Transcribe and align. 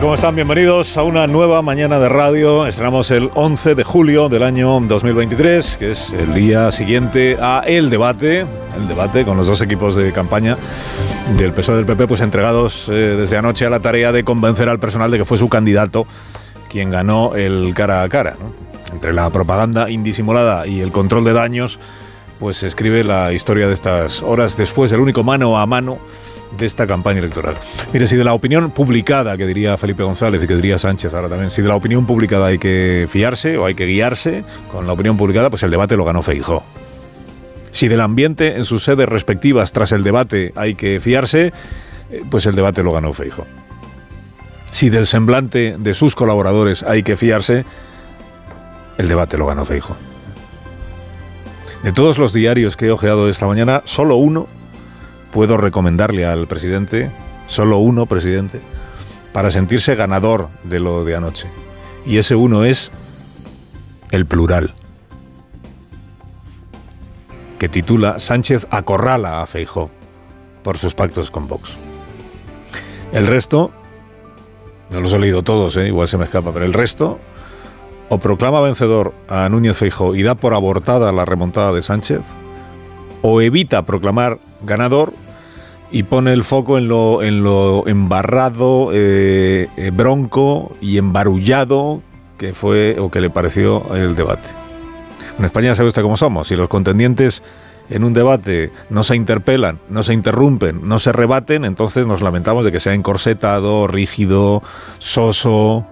¿Cómo 0.00 0.14
están? 0.14 0.34
Bienvenidos 0.34 0.96
a 0.96 1.02
una 1.02 1.26
nueva 1.26 1.60
mañana 1.60 1.98
de 1.98 2.08
radio. 2.08 2.66
Estrenamos 2.66 3.10
el 3.10 3.30
11 3.34 3.74
de 3.74 3.84
julio 3.84 4.30
del 4.30 4.42
año 4.42 4.80
2023, 4.80 5.76
que 5.76 5.90
es 5.90 6.10
el 6.14 6.32
día 6.32 6.70
siguiente 6.70 7.36
a 7.38 7.62
el 7.66 7.90
debate, 7.90 8.46
el 8.76 8.88
debate 8.88 9.26
con 9.26 9.36
los 9.36 9.46
dos 9.46 9.60
equipos 9.60 9.94
de 9.94 10.10
campaña 10.10 10.56
del 11.36 11.52
PSOE 11.52 11.76
del 11.76 11.84
PP, 11.84 12.06
pues 12.06 12.22
entregados 12.22 12.88
eh, 12.88 12.92
desde 12.92 13.36
anoche 13.36 13.66
a 13.66 13.70
la 13.70 13.80
tarea 13.80 14.10
de 14.10 14.24
convencer 14.24 14.70
al 14.70 14.80
personal 14.80 15.10
de 15.10 15.18
que 15.18 15.26
fue 15.26 15.36
su 15.36 15.50
candidato 15.50 16.06
quien 16.70 16.88
ganó 16.88 17.34
el 17.34 17.74
cara 17.74 18.02
a 18.02 18.08
cara. 18.08 18.38
Entre 18.92 19.12
la 19.12 19.28
propaganda 19.28 19.90
indisimulada 19.90 20.66
y 20.66 20.80
el 20.80 20.92
control 20.92 21.24
de 21.24 21.34
daños, 21.34 21.78
pues 22.38 22.56
se 22.56 22.68
escribe 22.68 23.04
la 23.04 23.34
historia 23.34 23.68
de 23.68 23.74
estas 23.74 24.22
horas 24.22 24.56
después, 24.56 24.90
el 24.92 25.00
único 25.00 25.24
mano 25.24 25.58
a 25.58 25.66
mano 25.66 25.98
de 26.56 26.66
esta 26.66 26.86
campaña 26.86 27.20
electoral. 27.20 27.56
Mire, 27.92 28.06
si 28.06 28.16
de 28.16 28.24
la 28.24 28.34
opinión 28.34 28.70
publicada, 28.70 29.36
que 29.36 29.46
diría 29.46 29.76
Felipe 29.76 30.02
González 30.02 30.42
y 30.42 30.46
que 30.46 30.56
diría 30.56 30.78
Sánchez 30.78 31.14
ahora 31.14 31.28
también, 31.28 31.50
si 31.50 31.62
de 31.62 31.68
la 31.68 31.76
opinión 31.76 32.06
publicada 32.06 32.46
hay 32.46 32.58
que 32.58 33.06
fiarse 33.08 33.56
o 33.56 33.66
hay 33.66 33.74
que 33.74 33.86
guiarse 33.86 34.44
con 34.70 34.86
la 34.86 34.92
opinión 34.92 35.16
publicada, 35.16 35.50
pues 35.50 35.62
el 35.62 35.70
debate 35.70 35.96
lo 35.96 36.04
ganó 36.04 36.22
Feijó. 36.22 36.62
Si 37.70 37.88
del 37.88 38.00
ambiente 38.00 38.56
en 38.56 38.64
sus 38.64 38.84
sedes 38.84 39.08
respectivas 39.08 39.72
tras 39.72 39.92
el 39.92 40.02
debate 40.02 40.52
hay 40.56 40.74
que 40.74 40.98
fiarse, 41.00 41.52
eh, 42.10 42.22
pues 42.28 42.46
el 42.46 42.54
debate 42.56 42.82
lo 42.82 42.92
ganó 42.92 43.12
Feijó. 43.12 43.46
Si 44.70 44.88
del 44.88 45.06
semblante 45.06 45.76
de 45.78 45.94
sus 45.94 46.14
colaboradores 46.14 46.82
hay 46.82 47.02
que 47.02 47.16
fiarse, 47.16 47.64
el 48.98 49.08
debate 49.08 49.36
lo 49.38 49.46
ganó 49.46 49.64
Feijó. 49.64 49.96
De 51.82 51.92
todos 51.92 52.18
los 52.18 52.32
diarios 52.32 52.76
que 52.76 52.86
he 52.86 52.90
ojeado 52.90 53.28
esta 53.28 53.46
mañana, 53.46 53.82
solo 53.86 54.16
uno 54.16 54.48
puedo 55.32 55.56
recomendarle 55.56 56.26
al 56.26 56.46
presidente, 56.46 57.10
solo 57.46 57.78
uno 57.78 58.06
presidente, 58.06 58.60
para 59.32 59.50
sentirse 59.50 59.94
ganador 59.94 60.48
de 60.64 60.80
lo 60.80 61.04
de 61.04 61.16
anoche. 61.16 61.48
Y 62.04 62.18
ese 62.18 62.34
uno 62.34 62.64
es 62.64 62.90
el 64.10 64.26
plural, 64.26 64.74
que 67.58 67.68
titula 67.68 68.18
Sánchez 68.18 68.66
acorrala 68.70 69.42
a 69.42 69.46
Feijó 69.46 69.90
por 70.62 70.78
sus 70.78 70.94
pactos 70.94 71.30
con 71.30 71.46
Vox. 71.46 71.76
El 73.12 73.26
resto, 73.26 73.70
no 74.90 75.00
los 75.00 75.12
he 75.12 75.18
leído 75.18 75.42
todos, 75.42 75.76
¿eh? 75.76 75.86
igual 75.86 76.08
se 76.08 76.18
me 76.18 76.24
escapa, 76.24 76.52
pero 76.52 76.64
el 76.64 76.72
resto 76.72 77.18
o 78.08 78.18
proclama 78.18 78.60
vencedor 78.60 79.14
a 79.28 79.48
Núñez 79.48 79.76
Feijó 79.76 80.16
y 80.16 80.22
da 80.22 80.34
por 80.34 80.52
abortada 80.54 81.12
la 81.12 81.24
remontada 81.24 81.72
de 81.72 81.82
Sánchez, 81.82 82.20
o 83.22 83.40
evita 83.40 83.84
proclamar 83.84 84.38
ganador 84.62 85.12
y 85.90 86.04
pone 86.04 86.32
el 86.32 86.44
foco 86.44 86.78
en 86.78 86.88
lo, 86.88 87.22
en 87.22 87.42
lo 87.42 87.86
embarrado, 87.86 88.90
eh, 88.92 89.68
eh, 89.76 89.90
bronco 89.92 90.76
y 90.80 90.98
embarullado 90.98 92.02
que 92.38 92.52
fue 92.52 92.96
o 92.98 93.10
que 93.10 93.20
le 93.20 93.28
pareció 93.28 93.94
el 93.94 94.14
debate. 94.14 94.48
En 95.38 95.44
España 95.44 95.74
sabe 95.74 95.88
usted 95.88 96.02
cómo 96.02 96.16
somos, 96.16 96.48
si 96.48 96.56
los 96.56 96.68
contendientes 96.68 97.42
en 97.90 98.04
un 98.04 98.14
debate 98.14 98.70
no 98.88 99.02
se 99.02 99.16
interpelan, 99.16 99.78
no 99.88 100.02
se 100.02 100.14
interrumpen, 100.14 100.88
no 100.88 100.98
se 100.98 101.12
rebaten, 101.12 101.64
entonces 101.64 102.06
nos 102.06 102.22
lamentamos 102.22 102.64
de 102.64 102.72
que 102.72 102.80
sea 102.80 102.94
encorsetado, 102.94 103.86
rígido, 103.88 104.62
soso, 104.98 105.86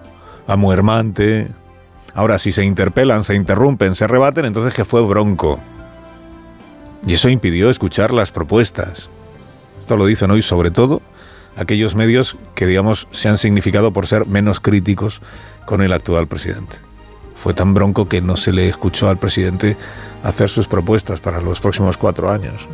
amuermante. 0.47 1.49
Ahora, 2.15 2.39
si 2.39 2.53
se 2.53 2.65
interpelan, 2.65 3.25
se 3.25 3.35
interrumpen, 3.35 3.95
se 3.95 4.07
rebaten, 4.07 4.45
entonces 4.45 4.75
que 4.75 4.85
fue 4.85 5.03
bronco. 5.03 5.59
Y 7.07 7.15
eso 7.15 7.29
impidió 7.29 7.71
escuchar 7.71 8.13
las 8.13 8.33
propuestas. 8.33 9.09
Esto 9.79 9.97
lo 9.97 10.07
dicen 10.07 10.31
hoy 10.31 10.43
sobre 10.43 10.71
todo 10.71 11.01
aquellos 11.57 11.95
medios 11.95 12.37
que, 12.55 12.67
digamos, 12.67 13.09
se 13.11 13.29
han 13.29 13.39
significado 13.39 13.93
por 13.93 14.07
ser 14.07 14.27
menos 14.27 14.61
críticos 14.61 15.21
con 15.65 15.83
el 15.83 15.93
actual 15.93 16.29
presidente. 16.29 16.77
Fue 17.35 17.55
tan 17.55 17.75
bronco 17.75 18.09
que 18.09 18.21
no 18.21 18.37
se 18.37 18.53
le 18.53 18.69
escuchó 18.69 19.09
al 19.09 19.19
presidente 19.19 19.77
hacer 20.23 20.49
sus 20.51 20.69
propuestas 20.69 21.21
para 21.21 21.41
los 21.41 21.61
próximos 21.61 21.97
cuatro 21.97 22.31
años. 22.31 22.67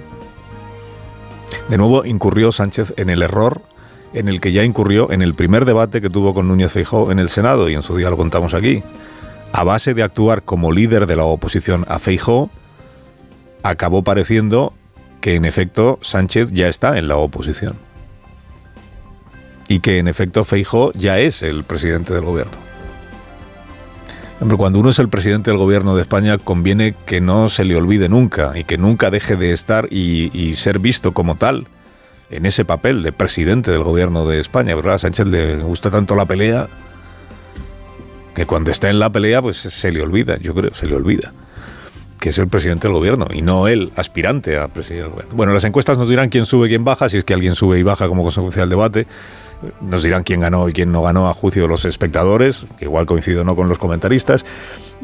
De 1.69 1.79
nuevo 1.79 2.05
incurrió 2.05 2.53
Sánchez 2.53 2.95
en 2.97 3.11
el 3.11 3.23
error 3.23 3.63
en 4.15 4.29
el 4.29 4.41
que 4.41 4.53
ya 4.53 4.63
incurrió 4.63 5.11
en 5.11 5.23
el 5.23 5.35
primer 5.35 5.65
debate 5.65 6.01
que 6.01 6.09
tuvo 6.09 6.33
con 6.35 6.49
Núñez 6.49 6.73
Feijóo 6.73 7.11
en 7.11 7.19
el 7.19 7.29
Senado, 7.29 7.69
y 7.69 7.75
en 7.75 7.83
su 7.83 7.97
día 7.97 8.11
lo 8.11 8.17
contamos 8.17 8.55
aquí. 8.55 8.83
A 9.53 9.65
base 9.65 9.93
de 9.93 10.03
actuar 10.03 10.43
como 10.43 10.73
líder 10.73 11.07
de 11.07 11.17
la 11.17 11.25
oposición 11.25 11.85
a 11.89 11.99
Feijóo, 11.99 12.49
acabó 13.65 14.05
pareciendo 14.05 14.75
que 15.21 15.35
en 15.35 15.47
efecto 15.47 15.99
Sánchez 16.03 16.53
ya 16.53 16.69
está 16.69 16.99
en 16.99 17.09
la 17.09 17.17
oposición. 17.17 17.77
Y 19.67 19.81
que 19.81 19.99
en 19.99 20.07
efecto 20.07 20.45
Feijóo 20.45 20.93
ya 20.93 21.19
es 21.19 21.43
el 21.43 21.65
presidente 21.65 22.13
del 22.13 22.25
gobierno. 22.25 22.53
Cuando 24.59 24.81
uno 24.81 24.91
es 24.91 24.99
el 24.99 25.09
presidente 25.09 25.51
del 25.51 25.59
gobierno 25.59 25.97
de 25.97 26.03
España, 26.03 26.37
conviene 26.37 26.95
que 27.07 27.23
no 27.23 27.49
se 27.49 27.65
le 27.65 27.75
olvide 27.75 28.11
nunca 28.11 28.53
y 28.55 28.65
que 28.65 28.77
nunca 28.77 29.11
deje 29.11 29.37
de 29.37 29.53
estar 29.53 29.91
y, 29.91 30.53
ser 30.55 30.79
visto 30.79 31.15
como 31.15 31.37
tal 31.37 31.67
en 32.29 32.45
ese 32.45 32.67
papel 32.67 33.03
de 33.03 33.13
presidente 33.13 33.71
del 33.71 33.83
gobierno 33.83 34.27
de 34.27 34.41
España. 34.41 34.75
¿verdad? 34.75 34.95
A 34.95 34.99
Sánchez 34.99 35.27
le 35.29 35.57
gusta 35.57 35.91
tanto 35.91 36.15
la 36.15 36.27
pelea 36.27 36.69
que 38.35 38.45
cuando 38.45 38.71
está 38.71 38.91
en 38.91 38.99
la 38.99 39.09
pelea, 39.09 39.41
pues 39.41 39.57
se 39.57 39.91
le 39.91 40.03
olvida, 40.03 40.37
yo 40.39 40.55
creo, 40.55 40.75
se 40.75 40.87
le 40.87 40.97
olvida 40.97 41.33
que 42.25 42.31
es 42.31 42.39
el 42.39 42.49
presidente 42.49 42.89
del 42.89 42.95
gobierno 42.95 43.27
y 43.31 43.43
no 43.43 43.69
el 43.69 43.93
aspirante 43.97 44.57
a 44.57 44.69
presidir 44.69 45.03
el 45.03 45.11
gobierno. 45.11 45.35
Bueno, 45.35 45.53
las 45.53 45.63
encuestas 45.65 45.99
nos 45.99 46.09
dirán 46.09 46.31
quién 46.31 46.47
sube, 46.47 46.69
quién 46.69 46.83
baja, 46.83 47.11
si 47.11 47.19
es 47.19 47.25
que 47.25 47.35
alguien 47.35 47.55
sube 47.55 47.79
y 47.79 47.83
baja 47.83 48.09
como 48.09 48.23
consecuencia 48.23 48.63
del 48.63 48.71
debate. 48.71 49.07
Nos 49.83 50.03
dirán 50.03 50.23
quién 50.23 50.41
ganó 50.41 50.67
y 50.67 50.73
quién 50.73 50.91
no 50.91 51.03
ganó 51.03 51.29
a 51.29 51.35
juicio 51.35 51.61
de 51.61 51.69
los 51.69 51.85
espectadores, 51.85 52.65
que 52.79 52.87
igual 52.87 53.05
coincido 53.05 53.45
no 53.45 53.55
con 53.55 53.69
los 53.69 53.77
comentaristas. 53.77 54.47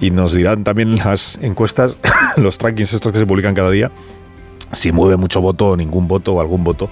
Y 0.00 0.12
nos 0.12 0.32
dirán 0.32 0.64
también 0.64 0.96
las 0.96 1.38
encuestas, 1.42 1.94
los 2.38 2.56
trackings 2.56 2.94
estos 2.94 3.12
que 3.12 3.18
se 3.18 3.26
publican 3.26 3.54
cada 3.54 3.70
día, 3.70 3.90
si 4.72 4.90
mueve 4.90 5.18
mucho 5.18 5.42
voto 5.42 5.68
o 5.68 5.76
ningún 5.76 6.08
voto 6.08 6.32
o 6.32 6.40
algún 6.40 6.64
voto 6.64 6.88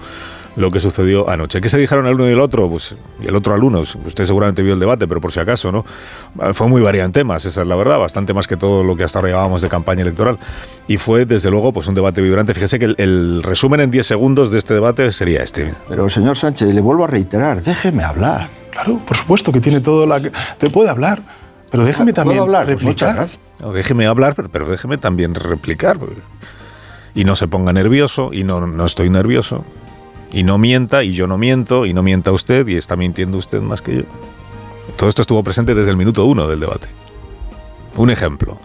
lo 0.58 0.70
que 0.72 0.80
sucedió 0.80 1.30
anoche. 1.30 1.60
¿Qué 1.60 1.68
se 1.68 1.78
dijeron 1.78 2.06
el 2.06 2.14
uno 2.14 2.28
y 2.28 2.32
el 2.32 2.40
otro? 2.40 2.68
Pues, 2.68 2.94
y 3.22 3.26
el 3.26 3.36
otro 3.36 3.54
alumno, 3.54 3.80
usted 3.80 4.24
seguramente 4.24 4.62
vio 4.62 4.74
el 4.74 4.80
debate, 4.80 5.06
pero 5.06 5.20
por 5.20 5.32
si 5.32 5.38
acaso, 5.38 5.70
¿no? 5.70 5.84
Fue 6.52 6.66
muy 6.66 6.82
variado 6.82 7.06
en 7.06 7.12
temas, 7.12 7.44
esa 7.44 7.62
es 7.62 7.66
la 7.66 7.76
verdad, 7.76 7.98
bastante 7.98 8.34
más 8.34 8.48
que 8.48 8.56
todo 8.56 8.82
lo 8.82 8.96
que 8.96 9.04
hasta 9.04 9.20
ahora 9.20 9.28
llevábamos 9.28 9.62
de 9.62 9.68
campaña 9.68 10.02
electoral. 10.02 10.38
Y 10.88 10.96
fue, 10.96 11.26
desde 11.26 11.50
luego, 11.50 11.72
pues 11.72 11.86
un 11.86 11.94
debate 11.94 12.20
vibrante. 12.20 12.54
Fíjese 12.54 12.78
que 12.78 12.94
el, 12.96 13.42
resumen 13.42 13.80
en 13.80 13.90
10 13.90 14.04
segundos 14.04 14.50
de 14.50 14.58
este 14.58 14.74
debate 14.74 15.12
sería 15.12 15.42
este. 15.42 15.72
Pero, 15.88 16.10
señor 16.10 16.36
Sánchez, 16.36 16.74
le 16.74 16.80
vuelvo 16.80 17.04
a 17.04 17.06
reiterar, 17.06 17.62
déjeme 17.62 18.02
hablar. 18.02 18.48
Claro, 18.72 19.00
por 19.06 19.16
supuesto 19.16 19.52
que 19.52 19.60
tiene 19.60 19.80
todo 19.80 20.06
la... 20.06 20.20
Te 20.20 20.70
puede 20.70 20.90
hablar, 20.90 21.22
pero 21.70 21.84
déjeme 21.84 22.12
también 22.12 22.40
hablar? 22.40 22.66
Pues 22.66 22.82
replicar. 22.82 23.28
déjeme 23.74 24.06
hablar, 24.06 24.34
pero, 24.34 24.48
pero, 24.48 24.68
déjeme 24.68 24.98
también 24.98 25.34
replicar. 25.34 25.98
Y 27.14 27.24
no 27.24 27.36
se 27.36 27.48
ponga 27.48 27.72
nervioso, 27.72 28.30
y 28.32 28.44
no, 28.44 28.66
no 28.66 28.86
estoy 28.86 29.10
nervioso 29.10 29.64
y 30.32 30.42
no 30.42 30.58
mienta, 30.58 31.04
y 31.04 31.12
yo 31.12 31.26
no 31.26 31.38
miento, 31.38 31.86
y 31.86 31.94
no 31.94 32.02
mienta 32.02 32.32
usted, 32.32 32.66
y 32.68 32.76
está 32.76 32.96
mintiendo 32.96 33.38
usted 33.38 33.60
más 33.60 33.82
que 33.82 33.96
yo. 33.96 34.02
Todo 34.96 35.08
esto 35.08 35.22
estuvo 35.22 35.42
presente 35.42 35.74
desde 35.74 35.90
el 35.90 35.96
minuto 35.96 36.24
uno 36.24 36.48
del 36.48 36.60
debate. 36.60 36.88
Un 37.96 38.10
ejemplo 38.10 38.58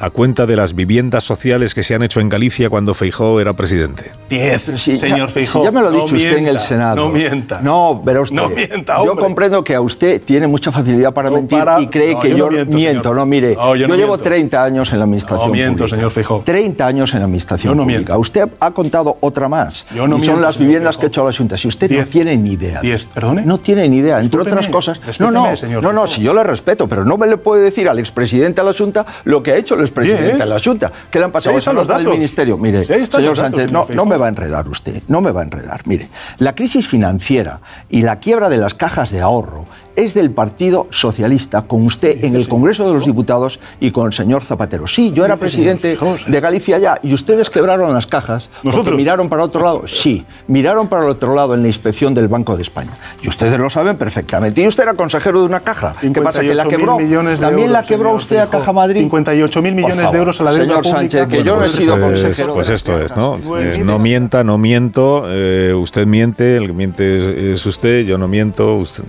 a 0.00 0.10
cuenta 0.10 0.46
de 0.46 0.54
las 0.56 0.74
viviendas 0.74 1.24
sociales 1.24 1.74
que 1.74 1.82
se 1.82 1.94
han 1.94 2.02
hecho 2.02 2.20
en 2.20 2.28
Galicia 2.28 2.70
cuando 2.70 2.94
Feijó 2.94 3.40
era 3.40 3.52
presidente. 3.54 4.12
Diez, 4.30 4.62
señor 4.76 5.30
Feijó. 5.30 5.64
ya 5.64 5.70
me 5.70 5.80
lo 5.80 5.88
ha 5.88 5.90
dicho 5.90 6.14
usted 6.16 6.36
en 6.36 6.46
el 6.46 6.60
Senado. 6.60 6.96
No 6.96 7.08
mienta. 7.10 7.60
No, 7.60 8.00
pero 8.04 8.22
usted. 8.22 8.36
No 8.36 8.48
mienta, 8.48 9.04
Yo 9.04 9.16
comprendo 9.16 9.64
que 9.64 9.74
a 9.74 9.80
usted 9.80 10.22
tiene 10.22 10.46
mucha 10.46 10.70
facilidad 10.70 11.12
para 11.12 11.30
mentir 11.30 11.58
y 11.80 11.86
cree 11.88 12.18
que 12.18 12.36
yo, 12.36 12.48
miento. 12.66 13.12
No, 13.14 13.26
mire, 13.26 13.54
yo, 13.54 13.74
llevo 13.96 14.18
30 14.18 14.62
años 14.62 14.92
en 14.92 14.98
la 14.98 15.04
administración 15.04 15.48
No 15.48 15.52
miento, 15.52 15.78
pública. 15.78 15.96
señor 15.96 16.10
Feijó. 16.12 16.42
30 16.44 16.86
años 16.86 17.12
en 17.14 17.18
la 17.20 17.24
administración 17.24 17.76
no 17.76 17.82
pública. 17.82 17.98
Miento. 17.98 18.18
Usted 18.20 18.48
ha 18.60 18.70
contado 18.70 19.16
otra 19.20 19.48
más. 19.48 19.86
Yo 19.94 20.06
no 20.06 20.16
y 20.16 20.20
miento, 20.20 20.32
son 20.34 20.42
las 20.42 20.58
viviendas 20.58 20.96
Feijó. 20.96 21.00
que 21.00 21.06
ha 21.06 21.08
hecho 21.08 21.26
la 21.26 21.32
Junta. 21.36 21.56
Si 21.56 21.66
usted 21.68 21.88
Diez. 21.88 22.06
no 22.06 22.10
tiene 22.12 22.36
ni 22.36 22.52
idea. 22.52 22.80
Diez, 22.80 23.06
¿perdone? 23.06 23.42
No 23.44 23.58
tiene 23.58 23.88
ni 23.88 23.98
idea. 23.98 24.20
Entre 24.20 24.40
otras 24.40 24.68
cosas. 24.68 25.00
No, 25.18 25.30
no, 25.30 25.56
señor 25.56 25.82
no, 25.82 25.92
no, 25.92 26.06
si 26.06 26.22
yo 26.22 26.32
le 26.34 26.44
respeto, 26.44 26.88
pero 26.88 27.04
no 27.04 27.16
me 27.18 27.26
le 27.26 27.36
puede 27.36 27.62
decir 27.62 27.88
al 27.88 27.98
expresidente 27.98 28.60
de 28.60 28.66
la 28.68 28.72
Junta 28.74 29.04
lo 29.24 29.42
que 29.42 29.52
ha 29.52 29.56
hecho 29.56 29.74
el 29.74 29.87
expresidente 29.88 30.24
Diez. 30.24 30.38
de 30.38 30.46
la 30.46 30.60
Junta. 30.60 30.92
¿Qué 31.10 31.18
le 31.18 31.24
han 31.26 31.32
pasado 31.32 31.56
a 31.56 31.72
los 31.72 31.88
del 31.88 32.08
ministerio? 32.08 32.56
Mire, 32.58 32.84
señor 32.84 33.36
Sánchez, 33.36 33.70
no, 33.70 33.86
no 33.92 34.06
me 34.06 34.16
va 34.16 34.26
a 34.26 34.28
enredar 34.28 34.68
usted, 34.68 35.02
no 35.08 35.20
me 35.20 35.32
va 35.32 35.40
a 35.40 35.44
enredar. 35.44 35.82
Mire, 35.86 36.08
la 36.38 36.54
crisis 36.54 36.86
financiera 36.86 37.60
y 37.88 38.02
la 38.02 38.18
quiebra 38.18 38.48
de 38.48 38.58
las 38.58 38.74
cajas 38.74 39.10
de 39.10 39.20
ahorro 39.20 39.66
es 39.98 40.14
del 40.14 40.30
Partido 40.30 40.86
Socialista, 40.90 41.62
con 41.62 41.84
usted 41.84 42.24
en 42.24 42.36
el 42.36 42.48
Congreso 42.48 42.86
de 42.86 42.94
los 42.94 43.04
Diputados 43.04 43.58
y 43.80 43.90
con 43.90 44.06
el 44.06 44.12
señor 44.12 44.44
Zapatero. 44.44 44.86
Sí, 44.86 45.12
yo 45.12 45.24
era 45.24 45.36
presidente 45.36 45.98
de 46.26 46.40
Galicia 46.40 46.78
ya 46.78 47.00
y 47.02 47.12
ustedes 47.12 47.50
quebraron 47.50 47.92
las 47.92 48.06
cajas. 48.06 48.48
¿Nosotros? 48.62 48.96
miraron 48.96 49.28
para 49.28 49.42
otro 49.42 49.62
lado. 49.62 49.88
Sí, 49.88 50.24
miraron 50.46 50.86
para 50.86 51.04
el 51.04 51.10
otro 51.10 51.34
lado 51.34 51.54
en 51.54 51.62
la 51.62 51.68
inspección 51.68 52.14
del 52.14 52.28
Banco 52.28 52.56
de 52.56 52.62
España. 52.62 52.92
Y 53.22 53.28
ustedes 53.28 53.58
lo 53.58 53.70
saben 53.70 53.96
perfectamente. 53.96 54.62
Y 54.62 54.68
usted 54.68 54.84
era 54.84 54.94
consejero 54.94 55.40
de 55.40 55.46
una 55.46 55.60
caja. 55.60 55.96
¿Qué 56.00 56.10
pasa? 56.22 56.40
¿Que 56.40 56.54
la 56.54 56.66
quebró? 56.66 56.98
¿También 57.40 57.72
la 57.72 57.82
quebró 57.82 58.14
usted 58.14 58.38
a 58.38 58.48
Caja 58.48 58.72
Madrid? 58.72 59.00
58 59.00 59.62
mil 59.62 59.74
millones 59.74 60.12
de 60.12 60.18
euros 60.18 60.40
a 60.40 60.44
la 60.44 60.52
deuda 60.52 60.64
Señor 60.64 60.86
Sánchez, 60.86 61.26
que 61.26 61.42
yo 61.42 61.56
no 61.56 61.64
he 61.64 61.68
sido 61.68 61.96
pues, 61.96 62.22
consejero. 62.22 62.54
Pues 62.54 62.68
esto 62.68 63.00
es, 63.00 63.16
¿no? 63.16 63.38
Eh, 63.58 63.82
no 63.84 63.98
mienta, 63.98 64.44
no 64.44 64.58
miento. 64.58 65.24
Eh, 65.26 65.74
usted 65.74 66.06
miente, 66.06 66.56
el 66.56 66.68
que 66.68 66.72
miente 66.72 67.52
es 67.52 67.66
usted, 67.66 68.04
yo 68.04 68.16
no 68.16 68.28
miento. 68.28 68.76
Usted... 68.76 69.02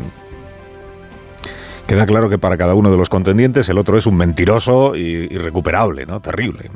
Queda 1.89 2.05
claro 2.05 2.29
que 2.29 2.37
para 2.37 2.55
cada 2.55 2.75
uno 2.75 2.91
de 2.91 2.97
los 2.97 3.09
contendientes 3.09 3.67
el 3.67 3.79
otro 3.79 3.97
es 3.97 4.05
un 4.05 4.15
mentiroso 4.15 4.95
y 4.95 5.27
irrecuperable, 5.31 6.05
¿no? 6.05 6.21
Terrible 6.21 6.69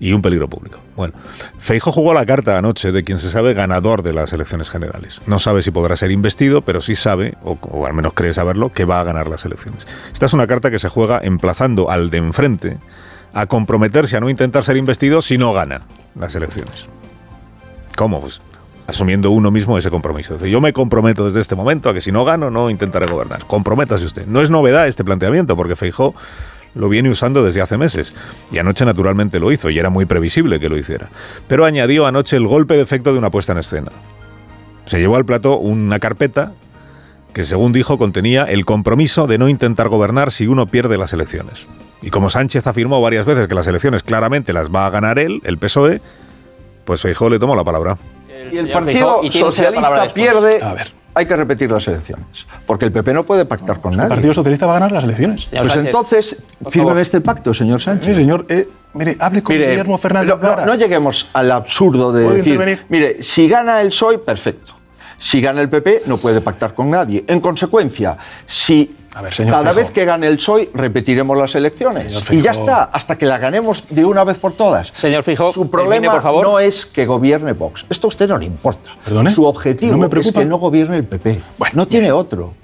y 0.00 0.12
un 0.12 0.22
peligro 0.22 0.48
público. 0.48 0.80
Bueno, 0.96 1.14
Feijo 1.58 1.92
jugó 1.92 2.14
la 2.14 2.26
carta 2.26 2.58
anoche 2.58 2.90
de 2.90 3.04
quien 3.04 3.18
se 3.18 3.30
sabe 3.30 3.54
ganador 3.54 4.02
de 4.02 4.12
las 4.12 4.32
elecciones 4.32 4.70
generales. 4.70 5.20
No 5.28 5.38
sabe 5.38 5.62
si 5.62 5.70
podrá 5.70 5.94
ser 5.94 6.10
investido, 6.10 6.62
pero 6.62 6.80
sí 6.80 6.96
sabe, 6.96 7.36
o, 7.44 7.86
al 7.86 7.94
menos 7.94 8.12
cree 8.12 8.34
saberlo, 8.34 8.72
que 8.72 8.84
va 8.84 8.98
a 8.98 9.04
ganar 9.04 9.28
las 9.28 9.44
elecciones. 9.44 9.86
Esta 10.12 10.26
es 10.26 10.32
una 10.32 10.48
carta 10.48 10.68
que 10.68 10.80
se 10.80 10.88
juega 10.88 11.20
emplazando 11.22 11.88
al 11.88 12.10
de 12.10 12.18
enfrente 12.18 12.78
a 13.34 13.46
comprometerse 13.46 14.16
a 14.16 14.20
no 14.20 14.28
intentar 14.28 14.64
ser 14.64 14.76
investido 14.76 15.22
si 15.22 15.38
no 15.38 15.52
gana 15.52 15.82
las 16.18 16.34
elecciones. 16.34 16.88
¿Cómo? 17.96 18.20
Pues 18.20 18.40
asumiendo 18.86 19.30
uno 19.30 19.50
mismo 19.50 19.78
ese 19.78 19.90
compromiso. 19.90 20.38
Yo 20.44 20.60
me 20.60 20.72
comprometo 20.72 21.26
desde 21.26 21.40
este 21.40 21.54
momento 21.54 21.88
a 21.88 21.94
que 21.94 22.00
si 22.00 22.12
no 22.12 22.24
gano 22.24 22.50
no 22.50 22.70
intentaré 22.70 23.06
gobernar. 23.06 23.44
Comprométase 23.46 24.04
usted. 24.04 24.26
No 24.26 24.42
es 24.42 24.50
novedad 24.50 24.88
este 24.88 25.04
planteamiento 25.04 25.56
porque 25.56 25.76
Feijó 25.76 26.14
lo 26.74 26.88
viene 26.88 27.08
usando 27.10 27.44
desde 27.44 27.60
hace 27.60 27.76
meses. 27.76 28.12
Y 28.50 28.58
anoche 28.58 28.84
naturalmente 28.84 29.40
lo 29.40 29.52
hizo, 29.52 29.70
y 29.70 29.78
era 29.78 29.90
muy 29.90 30.06
previsible 30.06 30.60
que 30.60 30.68
lo 30.68 30.76
hiciera. 30.76 31.08
Pero 31.46 31.64
añadió 31.64 32.06
anoche 32.06 32.36
el 32.36 32.46
golpe 32.46 32.74
de 32.74 32.82
efecto 32.82 33.12
de 33.12 33.18
una 33.18 33.30
puesta 33.30 33.52
en 33.52 33.58
escena. 33.58 33.92
Se 34.86 34.98
llevó 34.98 35.16
al 35.16 35.24
plato 35.24 35.58
una 35.58 35.98
carpeta 35.98 36.52
que 37.32 37.44
según 37.44 37.72
dijo 37.72 37.98
contenía 37.98 38.44
el 38.44 38.64
compromiso 38.64 39.26
de 39.26 39.38
no 39.38 39.48
intentar 39.48 39.88
gobernar 39.88 40.30
si 40.30 40.46
uno 40.46 40.66
pierde 40.66 40.98
las 40.98 41.12
elecciones. 41.12 41.66
Y 42.00 42.10
como 42.10 42.30
Sánchez 42.30 42.66
afirmó 42.66 43.00
varias 43.00 43.26
veces 43.26 43.48
que 43.48 43.54
las 43.54 43.66
elecciones 43.66 44.02
claramente 44.02 44.52
las 44.52 44.70
va 44.70 44.86
a 44.86 44.90
ganar 44.90 45.18
él, 45.18 45.40
el 45.44 45.58
PSOE, 45.58 46.00
pues 46.84 47.00
Feijóo 47.00 47.30
le 47.30 47.38
tomó 47.38 47.56
la 47.56 47.64
palabra. 47.64 47.98
Si 48.50 48.58
el 48.58 48.70
Partido 48.70 49.20
Socialista 49.30 50.08
pierde, 50.14 50.62
a 50.62 50.74
ver 50.74 51.04
hay 51.14 51.26
que 51.26 51.36
repetir 51.36 51.70
las 51.70 51.86
elecciones. 51.86 52.46
Porque 52.66 52.84
el 52.84 52.92
PP 52.92 53.14
no 53.14 53.24
puede 53.24 53.44
pactar 53.44 53.80
con 53.80 53.92
nadie. 53.92 54.04
El 54.04 54.08
Partido 54.08 54.34
Socialista 54.34 54.66
va 54.66 54.72
a 54.72 54.80
ganar 54.80 54.92
las 54.92 55.04
elecciones. 55.04 55.48
Pues 55.50 55.76
entonces, 55.76 56.42
fírmeme 56.68 57.00
este 57.00 57.20
pacto, 57.20 57.54
señor 57.54 57.80
Sánchez. 57.80 58.08
Sí, 58.08 58.14
señor. 58.14 58.46
Eh, 58.48 58.68
mire, 58.94 59.16
hable 59.20 59.42
con 59.42 59.54
Guillermo 59.54 59.96
Fernández. 59.96 60.34
No, 60.40 60.66
no, 60.66 60.74
lleguemos 60.74 61.30
al 61.32 61.52
absurdo 61.52 62.12
de 62.12 62.28
decir, 62.34 62.84
mire, 62.88 63.22
si 63.22 63.48
gana 63.48 63.80
el 63.80 63.88
PSOE, 63.88 64.18
perfecto. 64.18 64.72
Si 65.16 65.40
gana 65.40 65.60
el 65.60 65.68
PP, 65.68 66.02
no 66.06 66.18
puede 66.18 66.40
pactar 66.40 66.74
con 66.74 66.90
nadie. 66.90 67.24
En 67.28 67.40
consecuencia, 67.40 68.16
si 68.44 68.94
cada 69.50 69.72
vez 69.72 69.90
que 69.90 70.04
gane 70.04 70.26
el 70.26 70.36
PSOE, 70.36 70.70
repetiremos 70.74 71.36
las 71.36 71.54
elecciones. 71.54 72.30
Y 72.30 72.42
ya 72.42 72.52
está, 72.52 72.84
hasta 72.84 73.16
que 73.16 73.26
la 73.26 73.38
ganemos 73.38 73.94
de 73.94 74.04
una 74.04 74.24
vez 74.24 74.38
por 74.38 74.52
todas. 74.52 74.88
Señor 74.88 75.22
Fijo, 75.22 75.52
su 75.52 75.70
problema 75.70 76.12
por 76.12 76.22
favor. 76.22 76.44
no 76.44 76.58
es 76.58 76.86
que 76.86 77.06
gobierne 77.06 77.52
Vox. 77.52 77.86
Esto 77.88 78.06
a 78.06 78.08
usted 78.08 78.28
no 78.28 78.38
le 78.38 78.46
importa. 78.46 78.96
Su 79.34 79.44
objetivo 79.44 80.04
es 80.06 80.32
que 80.32 80.44
no 80.44 80.58
gobierne 80.58 80.98
el 80.98 81.04
PP. 81.04 81.40
no 81.74 81.86
tiene 81.86 82.12
otro. 82.12 82.54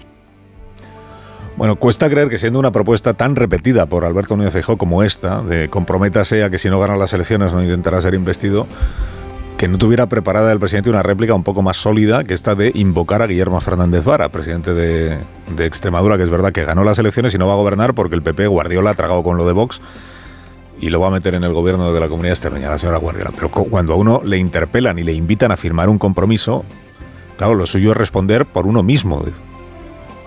Bueno, 1.56 1.76
cuesta 1.76 2.08
creer 2.08 2.30
que 2.30 2.38
siendo 2.38 2.58
una 2.58 2.72
propuesta 2.72 3.12
tan 3.12 3.36
repetida 3.36 3.84
por 3.84 4.06
Alberto 4.06 4.34
Núñez 4.34 4.50
Feijóo 4.50 4.78
como 4.78 5.02
esta, 5.02 5.42
de 5.42 5.68
comprométase 5.68 6.42
a 6.42 6.48
que 6.48 6.56
si 6.56 6.70
no 6.70 6.80
gana 6.80 6.96
las 6.96 7.12
elecciones 7.12 7.52
no 7.52 7.62
intentará 7.62 8.00
ser 8.00 8.14
investido, 8.14 8.66
que 9.60 9.68
no 9.68 9.76
tuviera 9.76 10.06
preparada 10.06 10.50
el 10.52 10.58
presidente 10.58 10.88
una 10.88 11.02
réplica 11.02 11.34
un 11.34 11.44
poco 11.44 11.60
más 11.60 11.76
sólida 11.76 12.24
que 12.24 12.32
esta 12.32 12.54
de 12.54 12.72
invocar 12.74 13.20
a 13.20 13.26
Guillermo 13.26 13.60
Fernández 13.60 14.06
Vara, 14.06 14.30
presidente 14.30 14.72
de, 14.72 15.18
Extremadura, 15.58 16.16
que 16.16 16.22
es 16.22 16.30
verdad 16.30 16.50
que 16.50 16.64
ganó 16.64 16.82
las 16.82 16.98
elecciones 16.98 17.34
y 17.34 17.36
no 17.36 17.46
va 17.46 17.52
a 17.52 17.56
gobernar 17.56 17.94
porque 17.94 18.14
el 18.14 18.22
PP 18.22 18.46
Guardiola 18.46 18.92
ha 18.92 18.94
tragado 18.94 19.22
con 19.22 19.36
lo 19.36 19.46
de 19.46 19.52
Vox 19.52 19.82
y 20.80 20.88
lo 20.88 20.98
va 20.98 21.08
a 21.08 21.10
meter 21.10 21.34
en 21.34 21.44
el 21.44 21.52
gobierno 21.52 21.92
de 21.92 22.00
la 22.00 22.08
comunidad 22.08 22.32
extremeña, 22.32 22.70
la 22.70 22.78
señora 22.78 22.96
Guardiola. 22.96 23.32
Pero 23.34 23.50
cuando 23.50 23.92
a 23.92 23.96
uno 23.96 24.22
le 24.24 24.38
interpelan 24.38 24.98
y 24.98 25.02
le 25.02 25.12
invitan 25.12 25.52
a 25.52 25.58
firmar 25.58 25.90
un 25.90 25.98
compromiso, 25.98 26.64
claro, 27.36 27.54
lo 27.54 27.66
suyo 27.66 27.90
es 27.90 27.98
responder 27.98 28.46
por 28.46 28.66
uno 28.66 28.82
mismo, 28.82 29.22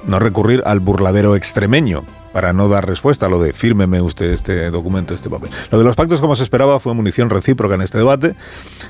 no 0.06 0.20
recurrir 0.20 0.62
al 0.64 0.80
burladero 0.80 1.36
extremeño 1.36 2.04
para 2.34 2.52
no 2.52 2.68
dar 2.68 2.88
respuesta 2.88 3.28
a 3.28 3.30
lo 3.30 3.40
de 3.40 3.54
fírmeme 3.54 4.02
usted 4.02 4.32
este 4.32 4.70
documento, 4.72 5.14
este 5.14 5.30
papel. 5.30 5.52
Lo 5.72 5.78
de 5.78 5.84
los 5.84 5.96
pactos, 5.96 6.20
como 6.20 6.36
se 6.36 6.44
esperaba, 6.44 6.80
fue 6.80 6.94
munición 6.94 7.30
recíproca 7.30 7.76
en 7.76 7.82
este 7.82 8.00
debate. 8.00 8.36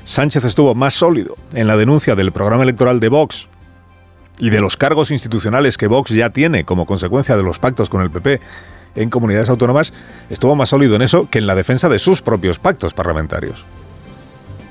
Sánchez 0.04 0.44
estuvo 0.44 0.74
más 0.74 0.94
sólido 0.94 1.36
en 1.52 1.66
la 1.66 1.76
denuncia 1.76 2.16
del 2.16 2.32
programa 2.32 2.64
electoral 2.64 2.98
de 2.98 3.08
Vox 3.08 3.48
y 4.38 4.50
de 4.50 4.60
los 4.60 4.76
cargos 4.76 5.10
institucionales 5.10 5.76
que 5.76 5.86
Vox 5.86 6.10
ya 6.10 6.30
tiene 6.30 6.64
como 6.64 6.86
consecuencia 6.86 7.36
de 7.36 7.42
los 7.42 7.58
pactos 7.58 7.88
con 7.88 8.02
el 8.02 8.10
PP 8.10 8.40
en 8.96 9.10
comunidades 9.10 9.48
autónomas, 9.48 9.92
estuvo 10.30 10.56
más 10.56 10.70
sólido 10.70 10.96
en 10.96 11.02
eso 11.02 11.28
que 11.30 11.38
en 11.38 11.46
la 11.46 11.54
defensa 11.54 11.88
de 11.88 11.98
sus 11.98 12.22
propios 12.22 12.58
pactos 12.58 12.94
parlamentarios. 12.94 13.64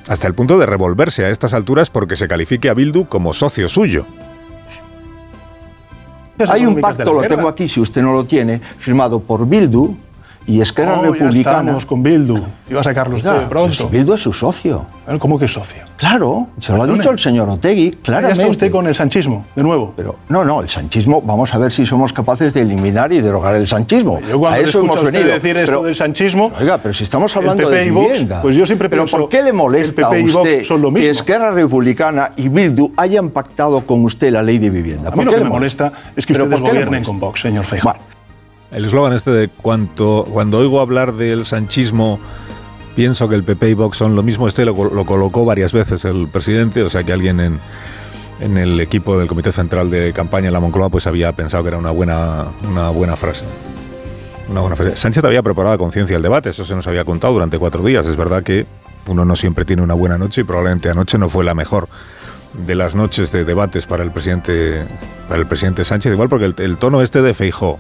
Hasta 0.07 0.27
el 0.27 0.33
punto 0.33 0.57
de 0.57 0.65
revolverse 0.65 1.25
a 1.25 1.29
estas 1.29 1.53
alturas 1.53 1.89
porque 1.89 2.15
se 2.15 2.27
califique 2.27 2.69
a 2.69 2.73
Bildu 2.73 3.05
como 3.05 3.33
socio 3.33 3.69
suyo. 3.69 4.05
Hay 6.49 6.65
un 6.65 6.79
pacto, 6.79 7.13
lo 7.13 7.21
tengo 7.23 7.47
aquí, 7.47 7.67
si 7.67 7.79
usted 7.79 8.01
no 8.01 8.13
lo 8.13 8.25
tiene, 8.25 8.59
firmado 8.59 9.19
por 9.19 9.47
Bildu, 9.47 9.95
y 10.45 10.61
Esquerra 10.61 10.99
oh, 10.99 11.11
Republicana. 11.11 11.77
Ya 11.77 11.85
con 11.85 12.03
Bildu. 12.03 12.39
Iba 12.69 12.81
a 12.81 12.83
sacarlo 12.83 13.15
usted 13.15 13.47
pronto. 13.47 13.89
Bildu 13.89 14.13
es 14.13 14.21
su 14.21 14.33
socio. 14.33 14.85
¿Cómo 15.19 15.37
que 15.37 15.47
socio? 15.47 15.83
Claro, 15.97 16.47
se 16.59 16.73
lo 16.73 16.83
ha 16.83 16.87
dicho 16.87 17.11
el 17.11 17.19
señor 17.19 17.49
Otegui, 17.49 17.91
claramente. 17.91 18.37
Ya 18.37 18.43
está 18.43 18.51
usted 18.51 18.71
con 18.71 18.87
el 18.87 18.95
sanchismo, 18.95 19.45
de 19.55 19.63
nuevo. 19.63 19.93
Pero 19.95 20.17
no, 20.29 20.43
no, 20.43 20.61
el 20.61 20.69
sanchismo, 20.69 21.21
vamos 21.21 21.53
a 21.53 21.57
ver 21.57 21.71
si 21.71 21.85
somos 21.85 22.13
capaces 22.13 22.53
de 22.53 22.61
eliminar 22.61 23.11
y 23.13 23.21
derogar 23.21 23.55
el 23.55 23.67
sanchismo. 23.67 24.19
Yo 24.21 24.39
cuando 24.39 24.59
a 24.59 24.61
eso 24.61 24.79
hemos 24.79 25.03
venido. 25.03 25.25
decir 25.25 25.57
esto 25.57 25.83
del 25.83 25.95
sanchismo. 25.95 26.51
Oiga, 26.59 26.77
pero 26.77 26.93
si 26.93 27.03
estamos 27.03 27.35
hablando 27.35 27.69
de 27.69 27.85
vivienda. 27.85 28.41
pues 28.41 28.55
yo 28.55 28.65
siempre 28.65 28.89
pero 28.89 29.05
¿por 29.05 29.29
qué 29.29 29.41
le 29.41 29.53
molesta 29.53 30.07
a 30.07 30.09
usted 30.09 30.63
que 30.93 31.09
Esquerra 31.09 31.51
Republicana 31.51 32.31
y 32.35 32.49
Bildu 32.49 32.91
hayan 32.97 33.29
pactado 33.29 33.81
con 33.81 34.03
usted 34.03 34.31
la 34.31 34.43
ley 34.43 34.57
de 34.57 34.69
vivienda? 34.69 35.09
A 35.09 35.15
mí 35.15 35.23
lo 35.23 35.33
que 35.33 35.43
me 35.43 35.49
molesta 35.49 35.91
es 36.15 36.25
que 36.25 36.33
ustedes 36.33 36.59
gobiernen 36.59 37.03
con 37.03 37.19
Vox, 37.19 37.41
señor 37.41 37.65
Feijóo. 37.65 38.12
El 38.73 38.85
eslogan 38.85 39.13
este 39.13 39.29
de 39.31 39.49
cuanto, 39.49 40.25
cuando 40.31 40.57
oigo 40.57 40.81
hablar 40.81 41.13
del 41.13 41.45
sanchismo 41.45 42.19
pienso 42.95 43.29
que 43.29 43.35
el 43.35 43.43
PP 43.43 43.69
y 43.69 43.73
Vox 43.75 43.97
son 43.97 44.15
lo 44.15 44.23
mismo, 44.23 44.47
este 44.47 44.65
lo, 44.65 44.75
colocó 44.75 45.45
varias 45.45 45.73
veces 45.73 46.05
el 46.05 46.27
presidente, 46.27 46.81
o 46.81 46.89
sea 46.89 47.03
que 47.03 47.13
alguien 47.13 47.39
en, 47.39 47.59
en, 48.39 48.57
el 48.57 48.79
equipo 48.79 49.17
del 49.17 49.27
Comité 49.27 49.51
Central 49.51 49.91
de 49.91 50.11
Campaña 50.13 50.47
en 50.47 50.53
la 50.53 50.59
Moncloa 50.59 50.89
pues 50.89 51.05
había 51.05 51.31
pensado 51.33 51.63
que 51.63 51.69
era 51.69 51.77
una 51.77 51.91
buena, 51.91 52.47
una 52.67 52.89
buena 52.89 53.15
frase. 53.15 53.43
Una 54.49 54.61
buena 54.61 54.75
frase. 54.75 54.95
Sánchez 54.95 55.23
había 55.23 55.43
preparado 55.43 55.75
a 55.75 55.77
conciencia 55.77 56.15
el 56.15 56.23
debate, 56.23 56.49
eso 56.49 56.65
se 56.65 56.75
nos 56.75 56.87
había 56.87 57.05
contado 57.05 57.33
durante 57.33 57.59
cuatro 57.59 57.83
días. 57.83 58.07
Es 58.07 58.15
verdad 58.15 58.43
que 58.43 58.65
uno 59.07 59.23
no 59.23 59.35
siempre 59.35 59.65
tiene 59.65 59.83
una 59.83 59.93
buena 59.93 60.17
noche 60.17 60.41
y 60.41 60.43
probablemente 60.43 60.89
anoche 60.89 61.19
no 61.19 61.29
fue 61.29 61.43
la 61.43 61.53
mejor 61.53 61.89
de 62.53 62.75
las 62.75 62.95
noches 62.95 63.31
de 63.31 63.45
debates 63.45 63.85
para 63.85 64.03
el 64.03 64.11
presidente, 64.11 64.85
para 65.27 65.39
el 65.39 65.47
presidente 65.47 65.85
Sánchez, 65.85 66.11
igual 66.13 66.29
porque 66.29 66.45
el, 66.45 66.55
el 66.57 66.77
tono 66.77 67.01
este 67.01 67.21
de 67.21 67.33
Feijó, 67.33 67.79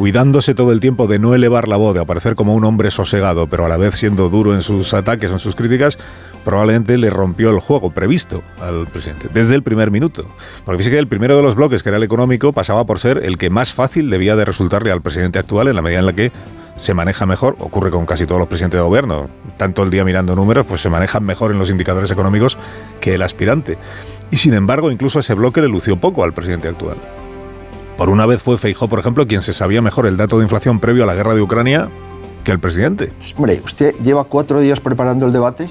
cuidándose 0.00 0.54
todo 0.54 0.72
el 0.72 0.80
tiempo 0.80 1.08
de 1.08 1.18
no 1.18 1.34
elevar 1.34 1.68
la 1.68 1.76
voz, 1.76 1.92
de 1.92 2.00
aparecer 2.00 2.34
como 2.34 2.54
un 2.54 2.64
hombre 2.64 2.90
sosegado, 2.90 3.48
pero 3.50 3.66
a 3.66 3.68
la 3.68 3.76
vez 3.76 3.96
siendo 3.96 4.30
duro 4.30 4.54
en 4.54 4.62
sus 4.62 4.94
ataques, 4.94 5.30
en 5.30 5.38
sus 5.38 5.54
críticas, 5.54 5.98
probablemente 6.42 6.96
le 6.96 7.10
rompió 7.10 7.50
el 7.50 7.58
juego 7.58 7.90
previsto 7.90 8.42
al 8.62 8.86
presidente, 8.86 9.28
desde 9.34 9.54
el 9.56 9.62
primer 9.62 9.90
minuto. 9.90 10.24
Porque 10.64 10.78
fíjese 10.78 10.96
que 10.96 10.98
el 11.00 11.06
primero 11.06 11.36
de 11.36 11.42
los 11.42 11.54
bloques, 11.54 11.82
que 11.82 11.90
era 11.90 11.98
el 11.98 12.02
económico, 12.02 12.54
pasaba 12.54 12.86
por 12.86 12.98
ser 12.98 13.18
el 13.18 13.36
que 13.36 13.50
más 13.50 13.74
fácil 13.74 14.08
debía 14.08 14.36
de 14.36 14.46
resultarle 14.46 14.90
al 14.90 15.02
presidente 15.02 15.38
actual 15.38 15.68
en 15.68 15.76
la 15.76 15.82
medida 15.82 15.98
en 15.98 16.06
la 16.06 16.14
que 16.14 16.32
se 16.78 16.94
maneja 16.94 17.26
mejor, 17.26 17.56
ocurre 17.58 17.90
con 17.90 18.06
casi 18.06 18.24
todos 18.24 18.38
los 18.38 18.48
presidentes 18.48 18.78
de 18.78 18.84
gobierno, 18.84 19.28
tanto 19.58 19.82
el 19.82 19.90
día 19.90 20.02
mirando 20.02 20.34
números, 20.34 20.64
pues 20.64 20.80
se 20.80 20.88
manejan 20.88 21.24
mejor 21.24 21.50
en 21.50 21.58
los 21.58 21.68
indicadores 21.68 22.10
económicos 22.10 22.56
que 23.02 23.16
el 23.16 23.20
aspirante. 23.20 23.76
Y 24.30 24.38
sin 24.38 24.54
embargo, 24.54 24.90
incluso 24.90 25.20
ese 25.20 25.34
bloque 25.34 25.60
le 25.60 25.68
lució 25.68 26.00
poco 26.00 26.24
al 26.24 26.32
presidente 26.32 26.68
actual. 26.68 26.96
Por 28.00 28.08
una 28.08 28.24
vez 28.24 28.40
fue 28.40 28.56
Feijó, 28.56 28.88
por 28.88 28.98
ejemplo, 28.98 29.26
quien 29.26 29.42
se 29.42 29.52
sabía 29.52 29.82
mejor 29.82 30.06
el 30.06 30.16
dato 30.16 30.38
de 30.38 30.44
inflación 30.44 30.80
previo 30.80 31.04
a 31.04 31.06
la 31.06 31.12
guerra 31.14 31.34
de 31.34 31.42
Ucrania 31.42 31.90
que 32.44 32.50
el 32.50 32.58
presidente. 32.58 33.12
Hombre, 33.36 33.60
¿usted 33.62 33.94
lleva 34.02 34.24
cuatro 34.24 34.58
días 34.58 34.80
preparando 34.80 35.26
el 35.26 35.32
debate? 35.32 35.68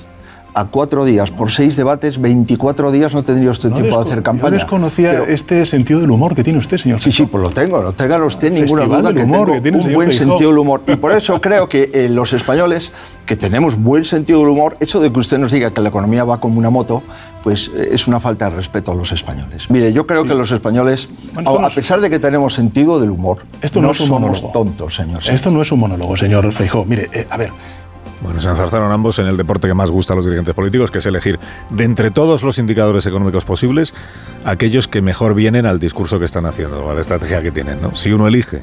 A 0.54 0.66
cuatro 0.66 1.06
días 1.06 1.32
por 1.32 1.52
seis 1.52 1.76
debates, 1.76 2.20
24 2.20 2.92
días 2.92 3.14
no 3.14 3.24
tendría 3.24 3.52
usted 3.52 3.72
tiempo 3.72 3.98
de 3.98 4.10
hacer 4.10 4.24
campaña. 4.24 4.52
Yo 4.52 4.56
desconocía 4.56 5.24
este 5.24 5.66
sentido 5.66 6.00
del 6.00 6.12
humor 6.12 6.36
que 6.36 6.44
tiene 6.44 6.60
usted, 6.60 6.78
señor. 6.78 7.00
Sí, 7.00 7.12
sí, 7.12 7.26
pues 7.26 7.42
lo 7.42 7.52
tengo, 7.52 7.82
no 7.82 7.94
tenga 7.94 8.24
usted 8.24 8.52
ninguna 8.52 8.86
duda 8.86 9.14
que 9.14 9.24
humor 9.24 9.52
que 9.52 9.62
tiene 9.62 9.78
un 9.78 9.94
buen 9.94 10.14
sentido 10.14 10.50
del 10.50 10.60
humor. 10.60 10.82
Y 10.90 10.96
por 10.96 11.12
eso 11.12 11.40
creo 11.40 11.70
que 11.70 11.92
eh, 11.94 12.10
los 12.10 12.34
españoles, 12.34 12.92
que 13.26 13.36
tenemos 13.36 13.82
buen 13.82 14.06
sentido 14.06 14.40
del 14.40 14.50
humor, 14.50 14.76
eso 14.80 15.00
de 15.00 15.12
que 15.12 15.20
usted 15.20 15.38
nos 15.38 15.52
diga 15.52 15.72
que 15.72 15.82
la 15.82 15.90
economía 15.90 16.24
va 16.24 16.40
como 16.40 16.58
una 16.58 16.70
moto, 16.70 17.04
pues 17.44 17.72
eh, 17.76 17.90
es 17.92 18.08
una 18.08 18.20
falta 18.20 18.50
de 18.50 18.56
respeto 18.56 18.92
a 18.92 18.96
los 18.96 19.12
españoles. 19.12 19.70
Mire, 19.70 19.94
yo 19.94 20.06
creo 20.08 20.24
que 20.26 20.34
los 20.34 20.52
españoles, 20.52 21.10
a, 21.36 21.70
pesar 21.70 22.02
de 22.02 22.10
que 22.10 22.20
tenemos 22.20 22.54
sentido 22.54 23.00
del 23.00 23.12
humor, 23.12 23.40
esto 23.62 23.82
no, 23.82 23.92
es 23.92 24.00
un 24.00 24.08
somos 24.08 24.22
monólogo. 24.22 24.52
tontos, 24.52 24.96
señor. 24.96 25.22
Esto 25.30 25.52
no 25.52 25.62
es 25.62 25.72
un 25.72 25.80
monólogo, 25.80 26.18
señor 26.18 26.52
Feijó. 26.52 26.86
Mire, 26.86 27.10
eh, 27.14 27.28
a 27.30 27.38
ver, 27.38 27.52
bueno, 28.22 28.40
se 28.40 28.50
enzarzaron 28.50 28.92
ambos 28.92 29.20
en 29.20 29.28
el 29.28 29.38
deporte 29.38 29.68
que 29.68 29.74
más 29.74 29.90
gusta 29.90 30.14
a 30.14 30.16
los 30.16 30.26
dirigentes 30.26 30.54
políticos, 30.54 30.92
que 30.92 31.00
es 31.00 31.06
elegir 31.06 31.40
de 31.70 31.84
entre 31.84 32.12
todos 32.12 32.44
los 32.44 32.58
indicadores 32.58 33.06
económicos 33.06 33.46
posibles 33.46 33.94
aquellos 34.46 34.88
que 34.88 35.02
mejor 35.02 35.36
vienen 35.36 35.66
al 35.66 35.80
discurso 35.80 36.20
que 36.20 36.26
están 36.26 36.46
haciendo, 36.46 36.90
a 36.90 36.94
la 36.94 37.02
estrategia 37.02 37.42
que 37.42 37.52
tienen. 37.52 37.80
Si 37.96 38.12
uno 38.12 38.28
elige 38.28 38.62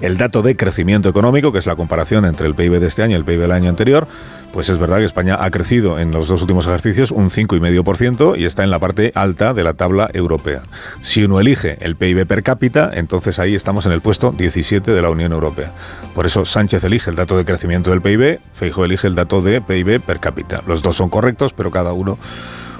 el 0.00 0.16
dato 0.16 0.42
de 0.42 0.56
crecimiento 0.56 1.08
económico, 1.08 1.52
que 1.52 1.58
es 1.58 1.66
la 1.66 1.76
comparación 1.76 2.24
entre 2.24 2.46
el 2.46 2.54
PIB 2.54 2.80
de 2.80 2.86
este 2.86 3.02
año 3.02 3.12
y 3.12 3.16
el 3.16 3.24
PIB 3.24 3.40
del 3.40 3.52
año 3.52 3.70
anterior, 3.70 4.06
pues 4.52 4.68
es 4.70 4.78
verdad 4.78 4.98
que 4.98 5.04
España 5.04 5.36
ha 5.38 5.50
crecido 5.50 5.98
en 5.98 6.12
los 6.12 6.28
dos 6.28 6.40
últimos 6.40 6.66
ejercicios 6.66 7.10
un 7.10 7.28
5,5% 7.28 8.38
y 8.38 8.44
está 8.44 8.64
en 8.64 8.70
la 8.70 8.78
parte 8.78 9.12
alta 9.14 9.52
de 9.52 9.62
la 9.62 9.74
tabla 9.74 10.08
europea. 10.14 10.62
Si 11.02 11.24
uno 11.24 11.40
elige 11.40 11.76
el 11.80 11.96
PIB 11.96 12.26
per 12.26 12.42
cápita, 12.42 12.90
entonces 12.94 13.38
ahí 13.38 13.54
estamos 13.54 13.84
en 13.86 13.92
el 13.92 14.00
puesto 14.00 14.32
17 14.32 14.92
de 14.92 15.02
la 15.02 15.10
Unión 15.10 15.32
Europea. 15.32 15.72
Por 16.14 16.24
eso 16.24 16.46
Sánchez 16.46 16.84
elige 16.84 17.10
el 17.10 17.16
dato 17.16 17.36
de 17.36 17.44
crecimiento 17.44 17.90
del 17.90 18.00
PIB, 18.00 18.40
Feijóo 18.54 18.86
elige 18.86 19.08
el 19.08 19.14
dato 19.14 19.42
de 19.42 19.60
PIB 19.60 20.00
per 20.00 20.20
cápita. 20.20 20.62
Los 20.66 20.80
dos 20.80 20.96
son 20.96 21.10
correctos, 21.10 21.52
pero 21.52 21.70
cada 21.70 21.92
uno 21.92 22.18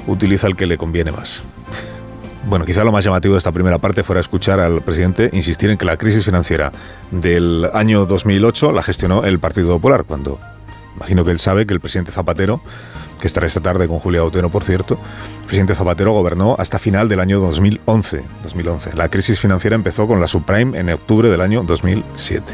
utiliza 0.06 0.46
el 0.46 0.56
que 0.56 0.66
le 0.66 0.78
conviene 0.78 1.12
más. 1.12 1.42
Bueno, 2.48 2.64
quizá 2.64 2.84
lo 2.84 2.92
más 2.92 3.04
llamativo 3.04 3.34
de 3.34 3.38
esta 3.38 3.50
primera 3.50 3.78
parte 3.78 4.04
fuera 4.04 4.20
escuchar 4.20 4.60
al 4.60 4.80
presidente 4.80 5.30
insistir 5.32 5.68
en 5.70 5.78
que 5.78 5.84
la 5.84 5.96
crisis 5.96 6.24
financiera 6.24 6.70
del 7.10 7.68
año 7.74 8.06
2008 8.06 8.70
la 8.70 8.84
gestionó 8.84 9.24
el 9.24 9.40
Partido 9.40 9.74
Popular, 9.74 10.04
cuando 10.04 10.38
imagino 10.94 11.24
que 11.24 11.32
él 11.32 11.40
sabe 11.40 11.66
que 11.66 11.74
el 11.74 11.80
presidente 11.80 12.12
Zapatero, 12.12 12.60
que 13.20 13.26
estará 13.26 13.48
esta 13.48 13.60
tarde 13.60 13.88
con 13.88 13.98
Julia 13.98 14.22
Otero, 14.22 14.48
por 14.48 14.62
cierto, 14.62 14.96
el 15.40 15.46
presidente 15.46 15.74
Zapatero 15.74 16.12
gobernó 16.12 16.54
hasta 16.56 16.78
final 16.78 17.08
del 17.08 17.18
año 17.18 17.40
2011. 17.40 18.22
2011. 18.44 18.94
La 18.94 19.08
crisis 19.08 19.40
financiera 19.40 19.74
empezó 19.74 20.06
con 20.06 20.20
la 20.20 20.28
subprime 20.28 20.78
en 20.78 20.88
octubre 20.90 21.28
del 21.28 21.40
año 21.40 21.64
2007. 21.64 22.44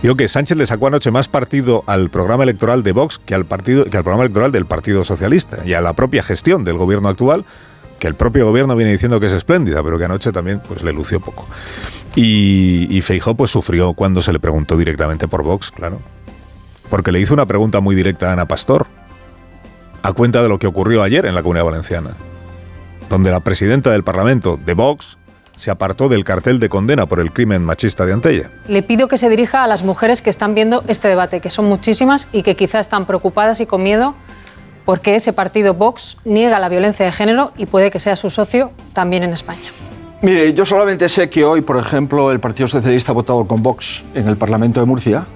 Digo 0.00 0.14
que 0.14 0.28
Sánchez 0.28 0.56
le 0.56 0.66
sacó 0.66 0.86
anoche 0.86 1.10
más 1.10 1.26
partido 1.26 1.82
al 1.88 2.08
programa 2.08 2.44
electoral 2.44 2.84
de 2.84 2.92
Vox 2.92 3.18
que 3.18 3.34
al, 3.34 3.46
partido, 3.46 3.84
que 3.86 3.96
al 3.96 4.04
programa 4.04 4.22
electoral 4.22 4.52
del 4.52 4.66
Partido 4.66 5.02
Socialista 5.02 5.66
y 5.66 5.72
a 5.72 5.80
la 5.80 5.94
propia 5.94 6.22
gestión 6.22 6.62
del 6.62 6.76
gobierno 6.76 7.08
actual 7.08 7.44
que 7.98 8.06
el 8.08 8.14
propio 8.14 8.46
gobierno 8.46 8.76
viene 8.76 8.92
diciendo 8.92 9.20
que 9.20 9.26
es 9.26 9.32
espléndida, 9.32 9.82
pero 9.82 9.98
que 9.98 10.04
anoche 10.04 10.32
también 10.32 10.60
pues, 10.66 10.82
le 10.82 10.92
lució 10.92 11.20
poco. 11.20 11.46
Y, 12.14 12.86
y 12.90 13.00
Feijó 13.00 13.34
pues, 13.34 13.50
sufrió 13.50 13.94
cuando 13.94 14.22
se 14.22 14.32
le 14.32 14.40
preguntó 14.40 14.76
directamente 14.76 15.28
por 15.28 15.42
Vox, 15.42 15.70
claro. 15.70 16.00
Porque 16.90 17.12
le 17.12 17.20
hizo 17.20 17.34
una 17.34 17.46
pregunta 17.46 17.80
muy 17.80 17.96
directa 17.96 18.30
a 18.30 18.32
Ana 18.34 18.46
Pastor, 18.46 18.86
a 20.02 20.12
cuenta 20.12 20.42
de 20.42 20.48
lo 20.48 20.58
que 20.58 20.66
ocurrió 20.66 21.02
ayer 21.02 21.24
en 21.26 21.34
la 21.34 21.42
Comunidad 21.42 21.64
Valenciana, 21.64 22.10
donde 23.08 23.30
la 23.30 23.40
presidenta 23.40 23.90
del 23.90 24.04
Parlamento 24.04 24.58
de 24.62 24.74
Vox 24.74 25.18
se 25.56 25.70
apartó 25.70 26.08
del 26.08 26.24
cartel 26.24 26.60
de 26.60 26.68
condena 26.68 27.06
por 27.06 27.20
el 27.20 27.32
crimen 27.32 27.64
machista 27.64 28.04
de 28.04 28.12
Antella. 28.12 28.50
Le 28.68 28.82
pido 28.82 29.08
que 29.08 29.18
se 29.18 29.28
dirija 29.28 29.64
a 29.64 29.66
las 29.66 29.82
mujeres 29.82 30.20
que 30.20 30.30
están 30.30 30.54
viendo 30.54 30.84
este 30.88 31.08
debate, 31.08 31.40
que 31.40 31.50
son 31.50 31.66
muchísimas 31.66 32.28
y 32.32 32.42
que 32.42 32.56
quizás 32.56 32.82
están 32.82 33.06
preocupadas 33.06 33.60
y 33.60 33.66
con 33.66 33.82
miedo 33.82 34.14
porque 34.84 35.16
ese 35.16 35.32
partido 35.32 35.74
Vox 35.74 36.16
niega 36.24 36.58
la 36.58 36.68
violencia 36.68 37.06
de 37.06 37.12
género 37.12 37.52
y 37.56 37.66
puede 37.66 37.90
que 37.90 37.98
sea 37.98 38.16
su 38.16 38.30
socio 38.30 38.70
también 38.92 39.22
en 39.22 39.32
España. 39.32 39.60
Mire, 40.22 40.54
yo 40.54 40.64
solamente 40.64 41.08
sé 41.08 41.28
que 41.28 41.44
hoy, 41.44 41.60
por 41.60 41.76
ejemplo, 41.76 42.30
el 42.30 42.40
Partido 42.40 42.66
Socialista 42.66 43.12
ha 43.12 43.14
votado 43.14 43.46
con 43.46 43.62
Vox 43.62 44.02
en 44.14 44.26
el 44.26 44.36
Parlamento 44.36 44.80
de 44.80 44.86
Murcia 44.86 45.26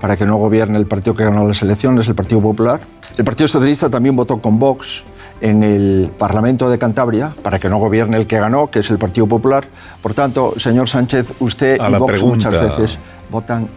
para 0.00 0.16
que 0.16 0.26
no 0.26 0.36
gobierne 0.36 0.76
el 0.78 0.86
partido 0.86 1.14
que 1.14 1.24
ganó 1.24 1.46
las 1.46 1.62
elecciones, 1.62 2.08
el 2.08 2.14
Partido 2.14 2.40
Popular. 2.40 2.80
El 3.16 3.24
Partido 3.24 3.48
Socialista 3.48 3.88
también 3.88 4.16
votó 4.16 4.42
con 4.42 4.58
Vox 4.58 5.04
en 5.40 5.62
el 5.62 6.10
Parlamento 6.18 6.68
de 6.68 6.78
Cantabria 6.78 7.32
para 7.42 7.58
que 7.58 7.68
no 7.68 7.78
gobierne 7.78 8.16
el 8.16 8.26
que 8.26 8.38
ganó, 8.38 8.70
que 8.70 8.80
es 8.80 8.90
el 8.90 8.98
Partido 8.98 9.26
Popular. 9.26 9.64
Por 10.02 10.12
tanto, 10.12 10.54
señor 10.58 10.88
Sánchez, 10.88 11.26
usted 11.40 11.78
y 11.80 11.94
Vox 11.94 12.22
muchas 12.22 12.52
veces 12.52 12.98
votan 13.30 13.68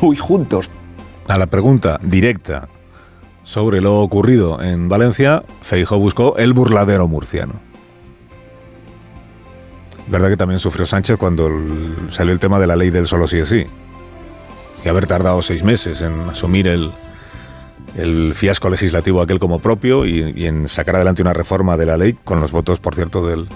muy 0.00 0.16
juntos. 0.16 0.70
A 1.28 1.36
la 1.36 1.46
pregunta 1.46 1.98
directa 2.02 2.68
sobre 3.44 3.80
lo 3.80 4.00
ocurrido 4.00 4.62
en 4.62 4.88
Valencia, 4.88 5.44
Feijóo 5.62 5.98
buscó 5.98 6.36
el 6.36 6.52
burladero 6.52 7.08
murciano. 7.08 7.54
Verdad 10.06 10.28
que 10.28 10.36
también 10.36 10.60
sufrió 10.60 10.86
Sánchez 10.86 11.16
cuando 11.16 11.50
salió 12.10 12.32
el 12.32 12.38
tema 12.38 12.58
de 12.58 12.66
la 12.66 12.76
ley 12.76 12.90
del 12.90 13.06
solo 13.06 13.28
sí 13.28 13.38
es 13.38 13.48
sí. 13.48 13.66
Y 14.84 14.88
haber 14.88 15.06
tardado 15.06 15.42
seis 15.42 15.62
meses 15.62 16.00
en 16.02 16.20
asumir 16.28 16.66
el, 16.66 16.90
el 17.96 18.34
fiasco 18.34 18.68
legislativo 18.68 19.22
aquel 19.22 19.38
como 19.38 19.60
propio 19.60 20.04
y, 20.04 20.46
en 20.46 20.68
sacar 20.68 20.96
adelante 20.96 21.22
una 21.22 21.32
reforma 21.32 21.76
de 21.76 21.86
la 21.86 21.96
ley 21.96 22.16
con 22.24 22.40
los 22.40 22.52
votos, 22.52 22.80
por 22.80 22.94
cierto, 22.94 23.26
del, 23.26 23.48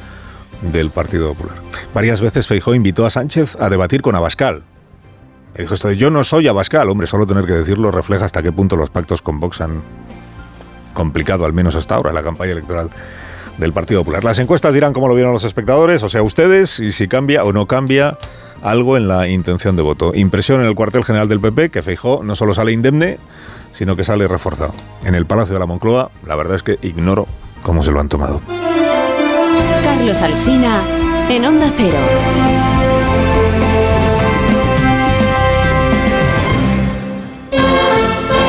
del 0.73 0.91
Partido 0.91 1.29
Popular. 1.35 1.59
Varias 1.95 2.21
veces 2.21 2.47
Feijóo 2.47 2.75
invitó 2.75 3.07
a 3.07 3.11
Sánchez 3.11 3.57
a 3.61 3.69
debatir 3.69 4.03
con 4.03 4.15
Abascal, 4.15 4.63
dijo 5.59 5.75
esto 5.75 5.93
yo 5.93 6.11
no 6.11 6.25
soy 6.25 6.49
Abascal, 6.49 6.89
hombre, 6.89 7.07
solo 7.07 7.27
tener 7.27 7.47
que 7.47 7.53
decirlo 7.53 7.91
refleja 7.91 8.25
hasta 8.25 8.43
qué 8.43 8.53
punto 8.53 8.77
los 8.77 8.91
pactos 8.91 9.23
con 9.23 9.41
Vox 9.41 9.61
han 9.61 9.83
complicado, 10.93 11.45
al 11.45 11.53
menos 11.53 11.77
hasta 11.77 11.95
ahora, 11.95 12.13
la 12.13 12.23
campaña 12.23 12.53
electoral 12.53 12.91
del 13.59 13.73
Partido 13.73 14.01
Popular. 14.01 14.25
Las 14.25 14.39
encuestas 14.39 14.73
dirán 14.73 14.93
cómo 14.93 15.09
lo 15.09 15.15
vieron 15.15 15.33
los 15.33 15.45
espectadores, 15.45 16.03
o 16.03 16.09
sea, 16.09 16.23
ustedes, 16.23 16.81
y 16.81 16.93
si 16.93 17.09
cambia 17.09 17.45
o 17.45 17.53
no 17.53 17.67
cambia 17.67 18.19
algo 18.63 18.97
en 18.97 19.07
la 19.07 19.29
intención 19.29 19.77
de 19.77 19.83
voto. 19.83 20.13
Impresión 20.15 20.61
en 20.61 20.67
el 20.67 20.75
cuartel 20.75 21.05
general 21.05 21.29
del 21.29 21.41
PP, 21.41 21.71
que 21.71 21.83
Feijó 21.83 22.23
no 22.23 22.35
solo 22.35 22.55
sale 22.55 22.73
indemne, 22.73 23.19
sino 23.73 23.97
que 23.97 24.05
sale 24.05 24.27
reforzado. 24.27 24.73
En 25.05 25.15
el 25.15 25.27
Palacio 25.27 25.55
de 25.55 25.61
la 25.61 25.67
Moncloa, 25.67 26.11
la 26.27 26.35
verdad 26.35 26.57
es 26.57 26.63
que 26.63 26.79
ignoro 26.83 27.27
cómo 27.63 27.83
se 27.83 27.91
lo 27.91 28.01
han 28.01 28.09
tomado. 28.09 28.41
Carlos 29.85 30.23
Alsina, 30.23 30.83
en 31.31 31.45
Onda 31.45 31.71
Cero. 31.77 32.56